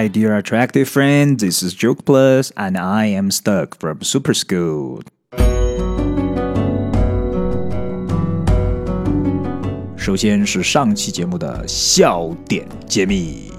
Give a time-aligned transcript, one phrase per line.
[0.00, 1.38] Hi, dear attractive friend.
[1.38, 5.02] This is Joke Plus, and I am stuck from Super School.
[9.98, 13.52] 首先是上期节目的笑点揭秘。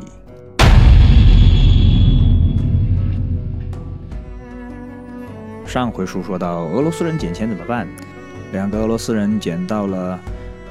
[5.68, 7.88] 上回书说到俄罗斯人捡钱怎么办？
[8.52, 10.20] 两个俄罗斯人捡到了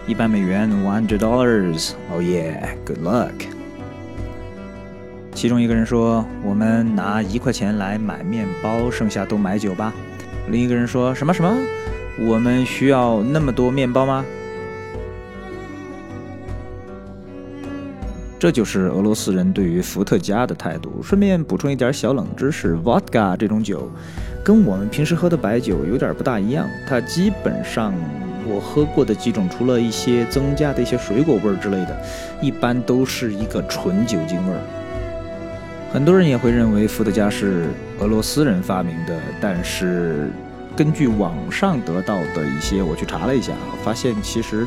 [0.09, 3.31] 一百美元 （one hundred dollars）。Oh yeah, good luck.
[5.42, 9.92] 其中一个人说：“我们拿一块钱来买面包，剩下都买酒吧。”
[10.52, 11.52] 另一个人说什么什么？
[12.20, 14.24] 我们需要那么多面包吗？
[18.38, 21.02] 这就是俄罗斯人对于伏特加的态度。
[21.02, 23.92] 顺便补充一点小冷知识：vodka 这种酒
[24.46, 26.68] 跟我们平时喝的白酒有点不大一样。
[26.88, 27.92] 它基本上
[28.46, 32.00] 我喝过的几种，除了一些增加的一些水果味儿之类的，
[32.44, 34.62] 一般都是一个纯酒精味儿。
[35.94, 37.66] 很多人也会认为伏特加是
[38.00, 40.32] 俄罗斯人发明的，但是
[40.74, 43.52] 根据网上得到的一些，我去查了一下，
[43.84, 44.66] 发现其实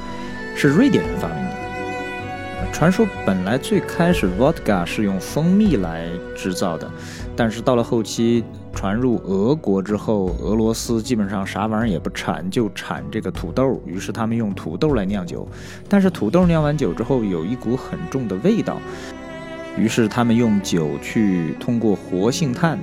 [0.54, 1.50] 是瑞典人发明的。
[2.74, 6.90] 传说本来最开始 vodka 是用蜂蜜来制造的，
[7.34, 15.48] 但是到了后期传入俄国之后，俄罗斯基本上啥玩意儿也不产，就产这个土豆，于是他们用土豆来酿酒。
[15.88, 18.78] 但是土豆酿完酒之后，有一股很重的味道。
[19.76, 22.78] 于是他们用酒去通过活性炭，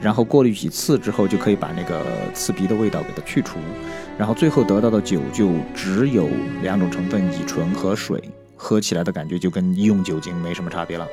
[0.00, 3.58] 然后过滤几次之后，就可以把那个刺鼻的味道给它去除，
[4.18, 6.28] 然后最后得到的酒就只有
[6.62, 8.22] 两种成分：乙醇和水，
[8.54, 11.08] 喝起来的感觉就跟医用酒精没什么差别了。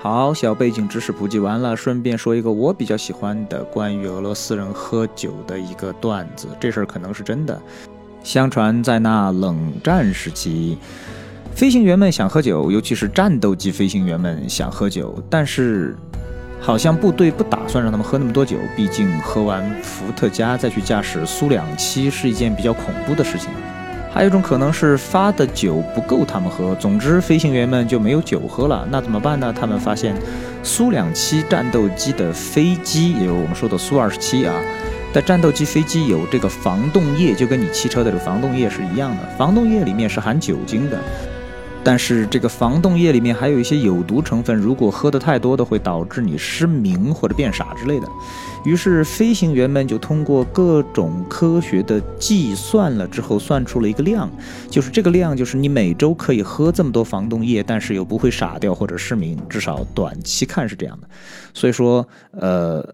[0.00, 7.60] 好，小背景知识普及完了，顺便说一个我比较喜欢的关于俄罗斯人喝酒的一个段子，这事儿可能是真的。
[8.22, 10.78] 相传在那冷战时期。
[11.58, 15.92] 飞行员们想喝酒，尤其是战斗机飞行员们想喝酒，但是
[16.60, 23.50] 好像部队不打算让他们喝那么多酒，毕竟喝完伏特加再去驾驶苏两七是一件比较恐怖的事情。
[24.14, 28.86] 还有一种可能是发的酒不够他们喝，总之飞行员们就没有酒喝了。
[28.88, 29.52] 那怎么办呢？
[29.52, 30.14] 他们发现
[30.62, 34.54] 苏两七战斗机的飞机，也就是我们说的苏二十七啊，
[35.12, 40.96] 在战斗机飞机有这个防冻液，就跟你汽车的这个防冻液是一样的，防冻液里面是含酒精的。
[41.88, 48.06] 但是这个防冻液里面还有一些有毒成分，如果喝的太多的，会导致你失明或者变傻之类的。
[48.62, 54.30] 于是飞行员们就通过各种科学的计算了之后，算出了一个量，
[54.68, 61.08] 就是这个量就是你每周可以喝这么多防冻液，但是又不会傻掉或者失明，至少短期看是这样的。
[61.54, 62.86] 所以说，呃，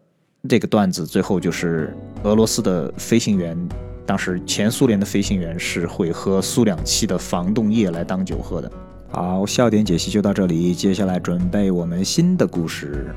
[0.49, 3.59] 这个段子最后就是俄罗斯的飞行员。
[4.07, 8.71] 当时前苏联的飞行员是会喝苏两七的防冻液来当酒喝的。
[9.11, 13.15] 好，笑点解析就到这里，接下来准备我们新的故事。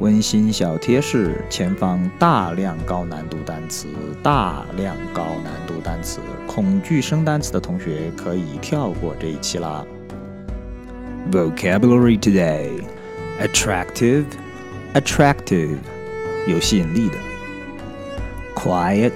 [0.00, 3.88] 温馨小贴士：前方大量高难度单词，
[4.22, 9.84] 大量高难度单词，恐惧生单词的同学可以跳过这一期啦。
[11.32, 12.70] Vocabulary today:
[13.42, 14.24] attractive,
[14.94, 15.76] attractive，
[16.46, 17.27] 有吸引力的。
[18.57, 19.11] quiet,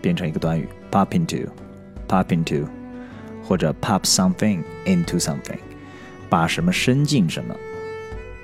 [0.00, 2.66] 变成一个短语 pop into，pop into。
[3.44, 5.58] 或者 pop something into something，
[6.28, 7.54] 把什么伸进什么。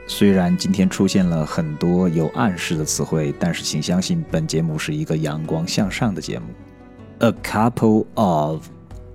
[0.07, 6.47] 虽然今天出现了很多有暗示的词汇，但是请相信本节目是一个阳光向上的节目。
[7.19, 8.69] A couple of,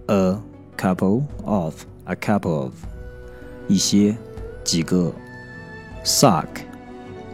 [0.07, 0.37] a
[0.77, 2.73] couple of, a couple of，
[3.67, 4.17] 一些，
[4.63, 5.13] 几个。
[6.03, 6.47] Suck,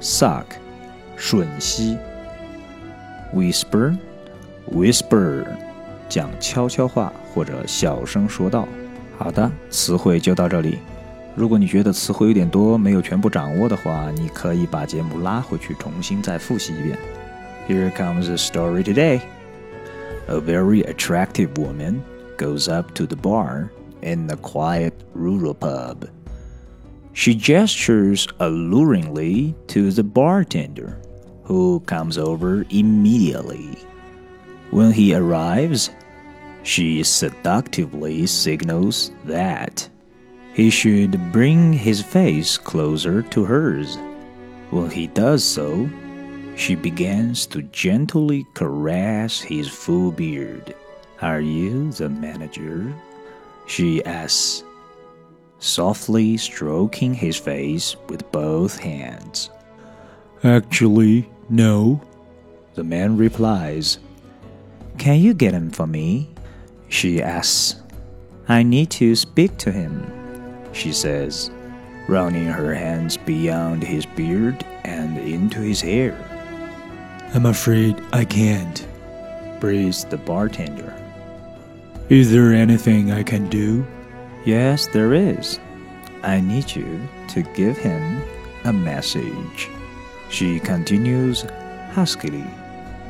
[0.02, 0.44] suck，
[1.19, 1.96] 吮吸。
[3.35, 3.96] Whisper,
[4.73, 5.44] whisper。
[6.08, 8.67] 讲悄悄话或者小声说道。
[9.19, 10.79] 好的，词汇就到这里。
[11.35, 16.99] 如果你觉得词汇有点多，没有全部掌握的话，你可以把节目拉回去，重新再复习一遍。
[17.69, 19.20] Here comes the story today.
[20.29, 22.00] A very attractive woman
[22.38, 23.69] goes up to the bar
[24.00, 25.96] in a quiet rural pub.
[27.13, 31.00] She gestures alluringly to the bartender,
[31.44, 33.77] who comes over immediately.
[34.71, 35.92] When he arrives,
[36.63, 39.88] she seductively signals that
[40.54, 43.98] he should bring his face closer to hers.
[44.71, 45.89] When he does so,
[46.56, 50.74] she begins to gently caress his full beard.
[51.21, 52.94] Are you the manager?
[53.68, 54.63] She asks,
[55.63, 59.50] softly stroking his face with both hands.
[60.44, 62.01] Actually, no.
[62.74, 64.00] The man replies,
[64.98, 66.30] Can you get him for me?
[66.89, 67.81] She asks.
[68.50, 70.06] I need to speak to him,
[70.74, 71.50] she says,
[72.10, 76.13] running her hands beyond his beard and into his hair.
[77.33, 78.86] I'm afraid I can't,
[79.62, 80.94] breathes the bartender.
[82.10, 83.86] Is there anything I can do?
[84.45, 85.60] Yes, there is.
[86.22, 87.00] I need you
[87.30, 88.22] to give him
[88.66, 89.69] a message.
[90.30, 91.45] She continues
[91.94, 92.45] huskily,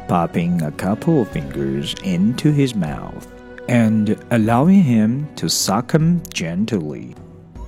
[0.08, 3.28] popping a couple of fingers into his mouth
[3.68, 7.16] and allowing him to suck him gently.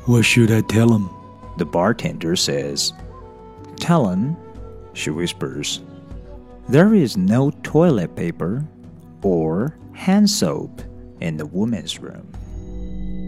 [0.05, 1.09] What should I tell him?
[1.57, 2.93] The bartender says.
[3.77, 4.35] Tell him,
[4.93, 5.81] she whispers.
[6.69, 8.63] There is no toilet paper
[9.23, 10.81] or hand soap
[11.21, 12.27] in the woman's room.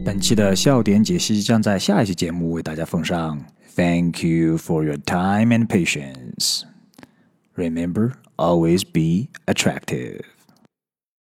[0.07, 3.44] 本期的笑点解析将在下一期节目为大家奉上。
[3.75, 6.64] Thank you for your time and patience.
[7.57, 10.36] Remember, always be attractive.